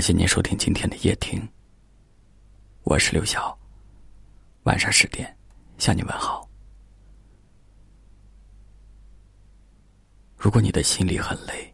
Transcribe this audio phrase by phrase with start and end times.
[0.00, 1.46] 感谢您收听今天的夜听。
[2.84, 3.54] 我是刘晓。
[4.62, 5.36] 晚上十点
[5.76, 6.48] 向你问好。
[10.38, 11.70] 如果你的心里很累，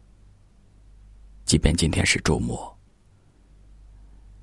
[1.45, 2.77] 即便今天是周末，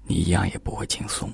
[0.05, 1.31] 你一样也不会轻松。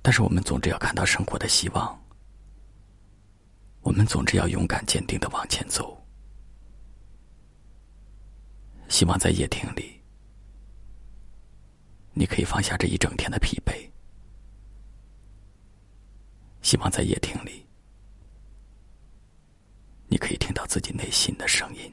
[0.00, 2.02] 但是我们总之要看到生活的希望，
[3.82, 6.02] 我们总之要勇敢坚定的往前走。
[8.94, 10.00] 希望在夜听里，
[12.12, 13.90] 你可以放下这一整天的疲惫。
[16.62, 17.66] 希望在夜听里，
[20.06, 21.92] 你可以听到自己内心的声音。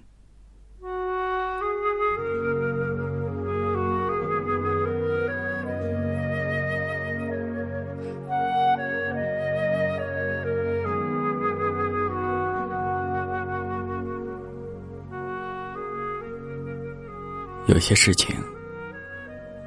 [17.67, 18.35] 有些事情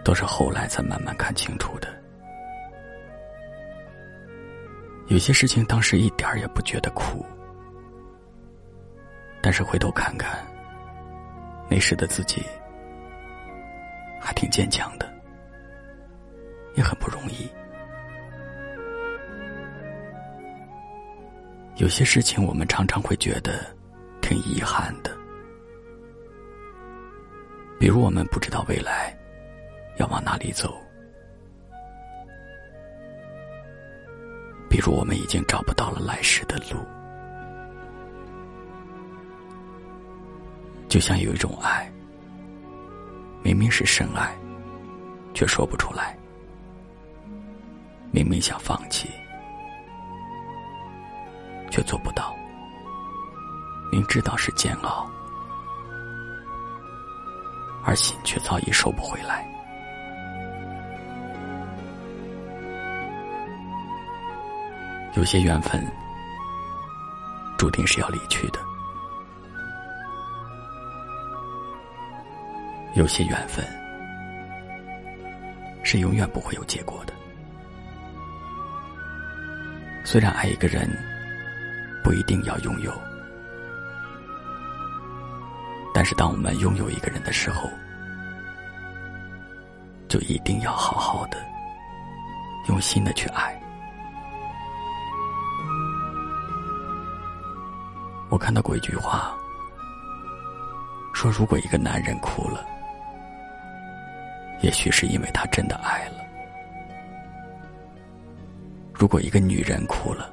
[0.04, 1.88] 都是后来才慢慢看清楚的，
[5.06, 7.24] 有些事情当时一点儿也不觉得苦，
[9.40, 10.44] 但是回头看看，
[11.70, 12.42] 那时的自己
[14.20, 15.10] 还挺坚强的，
[16.74, 17.48] 也很不容易。
[21.76, 23.64] 有些事情我们常常会觉得
[24.20, 25.23] 挺遗憾的。
[27.84, 29.14] 比如，我们不知道未来
[29.98, 30.70] 要往哪里走；
[34.70, 36.80] 比如，我们已经找不到了来时的路。
[40.88, 41.92] 就像有一种爱，
[43.42, 44.34] 明明是深爱，
[45.34, 46.16] 却说不出来；
[48.10, 49.10] 明明想放弃，
[51.70, 52.34] 却做不到；
[53.92, 55.06] 明知道是煎熬。
[57.84, 59.46] 而心却早已收不回来。
[65.14, 65.80] 有些缘分
[67.56, 68.58] 注定是要离去的，
[72.94, 73.64] 有些缘分
[75.84, 77.12] 是永远不会有结果的。
[80.04, 80.88] 虽然爱一个人
[82.02, 83.13] 不一定要拥有。
[85.96, 87.70] 但是，当我们拥有一个人的时候，
[90.08, 91.38] 就一定要好好的、
[92.68, 93.56] 用心的去爱。
[98.28, 99.32] 我看到过一句话，
[101.14, 102.66] 说：如果一个男人哭了，
[104.62, 106.24] 也许是因为他真的爱了；
[108.92, 110.28] 如果一个女人哭了，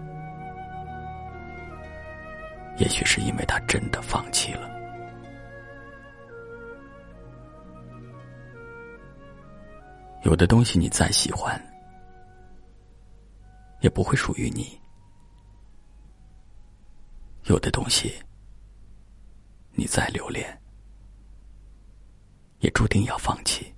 [2.77, 4.80] 也许是因为她真的放弃了。
[10.23, 11.59] 有的东西你再喜欢，
[13.81, 14.79] 也不会属于你；
[17.49, 18.13] 有的东西
[19.73, 20.61] 你再留恋，
[22.59, 23.73] 也注定要放弃。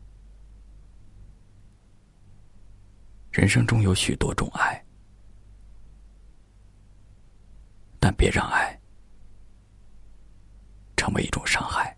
[3.31, 4.85] 人生中有许多种爱，
[7.99, 8.79] 但别让爱
[10.97, 11.97] 成为一种伤害。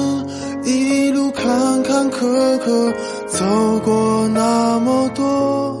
[0.71, 2.93] 一路坎坎坷坷
[3.27, 3.45] 走
[3.83, 5.80] 过那么多，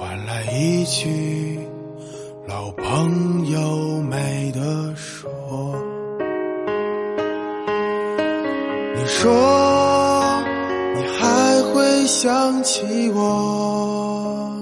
[0.00, 1.60] 换来一句
[2.48, 5.30] 老朋友没得说。
[8.96, 9.30] 你说
[10.94, 14.56] 你还会想起我？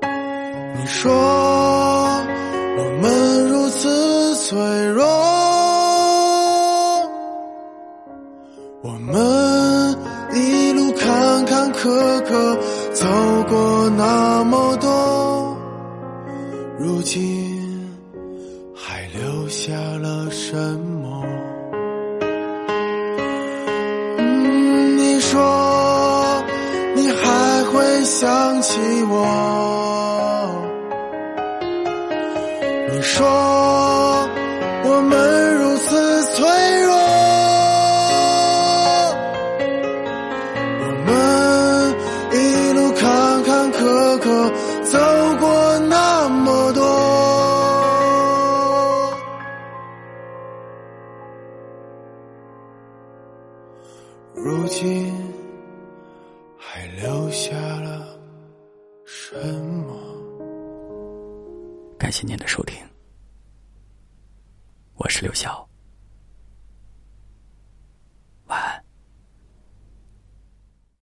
[0.00, 1.12] 你说
[2.78, 4.58] 我们如此脆
[4.94, 5.04] 弱，
[8.80, 9.94] 我们
[10.32, 12.13] 一路坎坎坷
[12.92, 13.06] 走
[13.48, 15.56] 过那么多，
[16.78, 17.88] 如今
[18.74, 19.72] 还留下
[20.02, 20.56] 了什
[21.02, 21.24] 么？
[24.96, 26.44] 你说
[26.94, 29.14] 你还会想起我？
[32.90, 33.26] 你说
[56.96, 58.16] 留下了
[59.04, 59.34] 什
[59.84, 59.98] 么？
[61.98, 62.76] 感谢您的收听，
[64.94, 65.68] 我是刘晓。